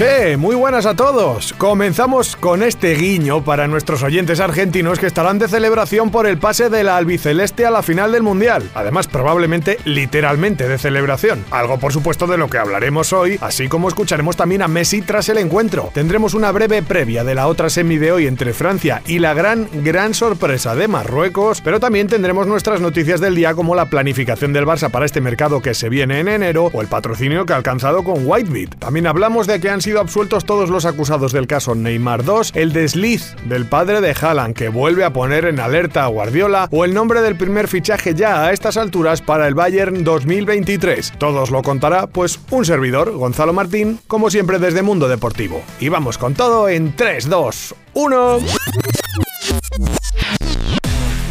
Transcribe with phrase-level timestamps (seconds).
[0.00, 1.52] Che, muy buenas a todos.
[1.58, 6.70] Comenzamos con este guiño para nuestros oyentes argentinos que estarán de celebración por el pase
[6.70, 8.62] de la albiceleste a la final del Mundial.
[8.74, 11.44] Además, probablemente literalmente de celebración.
[11.50, 15.28] Algo por supuesto de lo que hablaremos hoy, así como escucharemos también a Messi tras
[15.28, 15.90] el encuentro.
[15.92, 19.68] Tendremos una breve previa de la otra semi de hoy entre Francia y la gran,
[19.84, 24.64] gran sorpresa de Marruecos, pero también tendremos nuestras noticias del día como la planificación del
[24.64, 28.02] Barça para este mercado que se viene en enero o el patrocinio que ha alcanzado
[28.02, 28.76] con Whitebit.
[28.76, 32.72] También hablamos de que han sido absueltos todos los acusados del caso Neymar 2, el
[32.72, 36.94] desliz del padre de Haaland que vuelve a poner en alerta a Guardiola o el
[36.94, 41.14] nombre del primer fichaje ya a estas alturas para el Bayern 2023.
[41.18, 45.62] Todos lo contará pues un servidor, Gonzalo Martín, como siempre desde Mundo Deportivo.
[45.80, 48.38] Y vamos con todo en 3, 2, 1.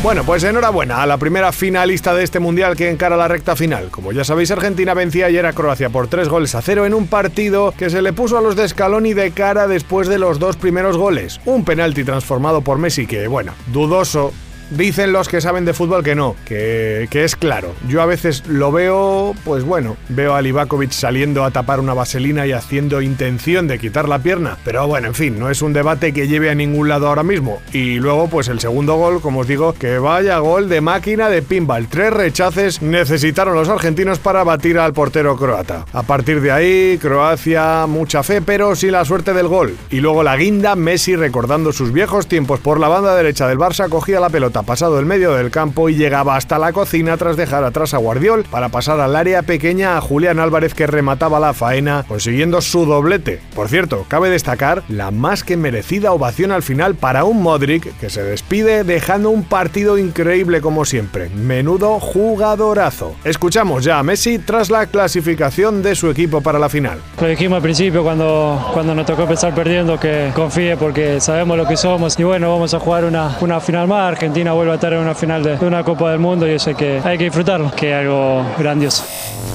[0.00, 3.90] Bueno, pues enhorabuena a la primera finalista de este mundial que encara la recta final.
[3.90, 7.08] Como ya sabéis, Argentina vencía ayer a Croacia por tres goles a cero en un
[7.08, 10.56] partido que se le puso a los de Scaloni de cara después de los dos
[10.56, 11.40] primeros goles.
[11.46, 14.32] Un penalti transformado por Messi que, bueno, dudoso
[14.70, 17.74] Dicen los que saben de fútbol que no, que, es claro.
[17.88, 22.46] Yo a veces lo veo, pues bueno, veo a Livakovic saliendo a tapar una vaselina
[22.46, 24.58] y haciendo intención de quitar la pierna.
[24.64, 27.62] Pero bueno, en fin, no es un debate que lleve a ningún lado ahora mismo.
[27.72, 31.42] Y luego, pues el segundo gol, como os digo, que vaya gol de máquina de
[31.42, 31.88] pinball.
[31.88, 35.86] Tres rechaces necesitaron los argentinos para batir al portero croata.
[35.92, 39.76] A partir de ahí, Croacia, mucha fe, pero sin la suerte del gol.
[39.90, 43.88] Y luego la guinda, Messi recordando sus viejos tiempos por la banda derecha del Barça,
[43.88, 47.64] cogía la pelota pasado el medio del campo y llegaba hasta la cocina tras dejar
[47.64, 52.04] atrás a Guardiol para pasar al área pequeña a Julián Álvarez que remataba la faena
[52.08, 53.40] consiguiendo su doblete.
[53.54, 58.10] Por cierto, cabe destacar la más que merecida ovación al final para un Modric que
[58.10, 61.28] se despide dejando un partido increíble como siempre.
[61.30, 63.14] Menudo jugadorazo.
[63.24, 66.98] Escuchamos ya a Messi tras la clasificación de su equipo para la final.
[67.20, 71.66] Lo dijimos al principio cuando, cuando nos tocó empezar perdiendo que confíe porque sabemos lo
[71.66, 74.08] que somos y bueno, vamos a jugar una, una final más.
[74.08, 76.76] Argentina vuelve a estar en una final de, una Copa del Mundo y eso hay
[76.76, 79.04] que, hay que disfrutarlo, que es algo grandioso.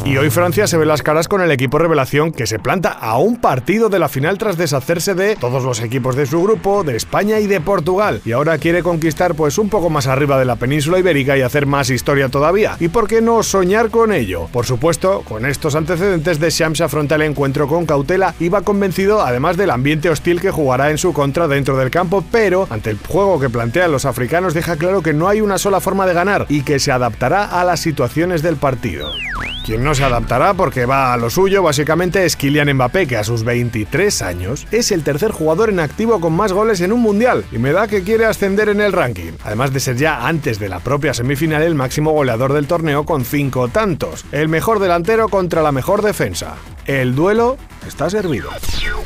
[0.05, 3.17] Y hoy Francia se ve las caras con el equipo revelación que se planta a
[3.17, 6.97] un partido de la final tras deshacerse de todos los equipos de su grupo, de
[6.97, 8.21] España y de Portugal.
[8.25, 11.67] Y ahora quiere conquistar pues un poco más arriba de la península ibérica y hacer
[11.67, 12.75] más historia todavía.
[12.81, 14.47] ¿Y por qué no soñar con ello?
[14.51, 19.21] Por supuesto, con estos antecedentes de Shams afronta el encuentro con cautela y va convencido
[19.21, 22.97] además del ambiente hostil que jugará en su contra dentro del campo, pero ante el
[22.97, 26.45] juego que plantean los africanos deja claro que no hay una sola forma de ganar
[26.49, 29.09] y que se adaptará a las situaciones del partido.
[29.65, 33.23] Quien no se adaptará porque va a lo suyo básicamente es Kylian Mbappé, que a
[33.23, 37.45] sus 23 años es el tercer jugador en activo con más goles en un mundial
[37.53, 40.67] y me da que quiere ascender en el ranking, además de ser ya antes de
[40.67, 45.61] la propia semifinal el máximo goleador del torneo con 5 tantos, el mejor delantero contra
[45.61, 46.55] la mejor defensa.
[46.85, 47.57] El duelo
[47.87, 48.49] está servido.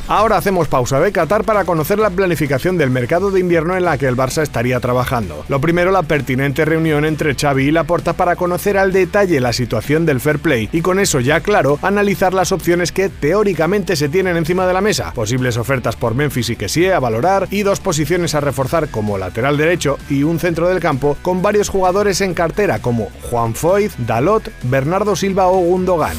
[0.08, 3.98] Ahora hacemos pausa de Qatar para conocer la planificación del mercado de invierno en la
[3.98, 5.44] que el Barça estaría trabajando.
[5.48, 10.06] Lo primero, la pertinente reunión entre Xavi y Laporta para conocer al detalle la situación
[10.06, 14.36] del fair play y con eso ya claro, analizar las opciones que teóricamente se tienen
[14.36, 15.12] encima de la mesa.
[15.12, 19.56] Posibles ofertas por Memphis y Kessie a valorar y dos posiciones a reforzar como lateral
[19.56, 24.50] derecho y un centro del campo con varios jugadores en cartera como Juan Foyt, Dalot,
[24.64, 26.16] Bernardo Silva o Gundogan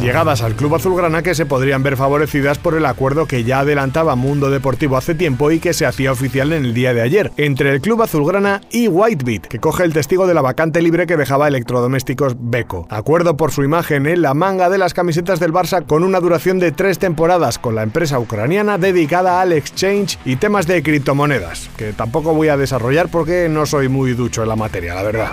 [0.00, 4.14] llegadas al club azulgrana que se podrían ver favorecidas por el acuerdo que ya adelantaba
[4.14, 7.72] Mundo Deportivo hace tiempo y que se hacía oficial en el día de ayer, entre
[7.72, 11.48] el club azulgrana y Whitebit, que coge el testigo de la vacante libre que dejaba
[11.48, 12.86] Electrodomésticos Beco.
[12.90, 16.58] Acuerdo por su imagen en la manga de las camisetas del Barça con una duración
[16.60, 21.92] de tres temporadas con la empresa ucraniana dedicada al exchange y temas de criptomonedas, que
[21.92, 25.30] tampoco voy a desarrollar porque no soy muy ducho en la materia, la verdad.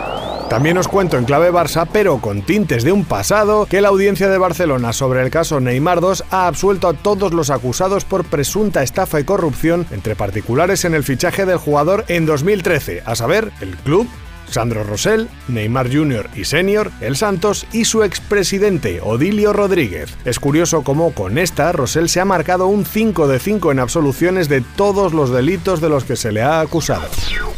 [0.49, 4.29] También os cuento en clave Barça, pero con tintes de un pasado, que la audiencia
[4.29, 4.54] de Barcelona
[4.93, 9.23] sobre el caso Neymar 2 ha absuelto a todos los acusados por presunta estafa y
[9.23, 14.07] corrupción entre particulares en el fichaje del jugador en 2013, a saber, el club,
[14.49, 16.29] Sandro Rosell, Neymar Jr.
[16.35, 20.15] y Senior, El Santos y su expresidente Odilio Rodríguez.
[20.25, 24.49] Es curioso cómo con esta Rosell se ha marcado un 5 de 5 en absoluciones
[24.49, 27.07] de todos los delitos de los que se le ha acusado.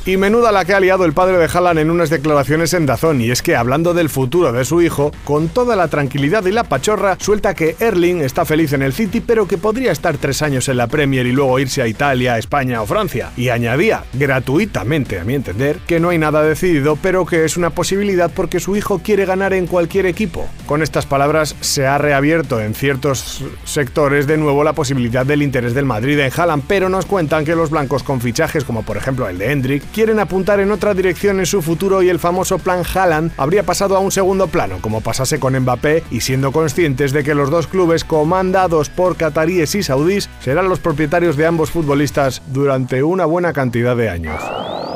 [0.06, 3.19] Y menuda la que ha liado el padre de Haaland en unas declaraciones en Dazón,
[3.19, 6.63] y es que hablando del futuro de su hijo, con toda la tranquilidad y la
[6.63, 10.69] pachorra, suelta que Erling está feliz en el City, pero que podría estar tres años
[10.69, 13.31] en la Premier y luego irse a Italia, España o Francia.
[13.36, 17.70] Y añadía, gratuitamente a mi entender, que no hay nada decidido pero que es una
[17.70, 20.48] posibilidad porque su hijo quiere ganar en cualquier equipo.
[20.66, 25.74] Con estas palabras se ha reabierto en ciertos sectores de nuevo la posibilidad del interés
[25.74, 29.28] del Madrid en Haaland, pero nos cuentan que los blancos con fichajes como por ejemplo
[29.28, 32.84] el de Hendrik quieren apuntar en otra dirección en su futuro y el famoso plan
[32.84, 37.24] Haaland habría pasado a un segundo plano, como pasase con Mbappé, y siendo conscientes de
[37.24, 42.42] que los dos clubes comandados por cataríes y saudíes serán los propietarios de ambos futbolistas
[42.48, 44.42] durante una buena cantidad de años.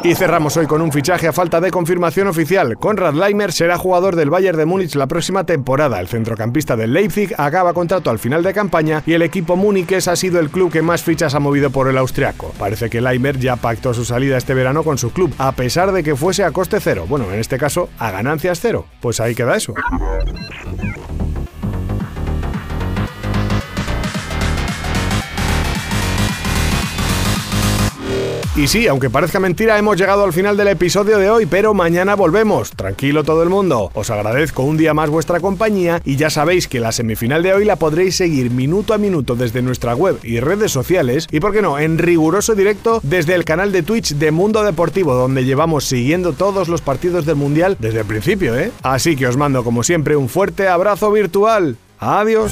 [0.04, 2.76] Y cerramos hoy con un fichaje a falta de confirmación oficial.
[2.80, 6.00] Conrad Leimer será jugador del Bayern de Múnich la próxima temporada.
[6.00, 10.16] El centrocampista del Leipzig acaba contrato al final de campaña y el equipo múniques ha
[10.16, 12.52] sido el club que más fichas ha movido por el austriaco.
[12.58, 16.04] Parece que Leimer ya pactó su salida este verano con su club, a pesar de
[16.04, 17.06] que fuese a coste cero.
[17.08, 18.88] Bueno, en este caso, a ganancias cero.
[19.02, 19.76] Pues ahí queda eso.
[28.54, 32.16] Y sí, aunque parezca mentira, hemos llegado al final del episodio de hoy, pero mañana
[32.16, 32.72] volvemos.
[32.72, 33.92] Tranquilo todo el mundo.
[33.94, 37.64] Os agradezco un día más vuestra compañía y ya sabéis que la semifinal de hoy
[37.64, 41.62] la podréis seguir minuto a minuto desde nuestra web y redes sociales y, por qué
[41.62, 46.34] no, en riguroso directo desde el canal de Twitch de Mundo Deportivo, donde llevamos siguiendo
[46.34, 48.74] todos los partidos del Mundial desde el principio, ¿eh?
[48.84, 51.78] Así que os mando como siempre un fuerte abrazo virtual.
[52.00, 52.52] Adiós.